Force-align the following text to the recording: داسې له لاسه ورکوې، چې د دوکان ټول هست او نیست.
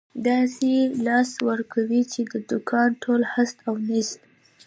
داسې 0.27 0.71
له 0.89 0.89
لاسه 1.07 1.37
ورکوې، 1.49 2.01
چې 2.11 2.21
د 2.31 2.33
دوکان 2.49 2.89
ټول 3.03 3.21
هست 3.33 3.57
او 3.67 3.73
نیست. 3.87 4.19